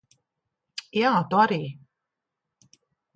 Jā, 0.99 1.11
tu 1.33 1.39
arī. 1.43 1.59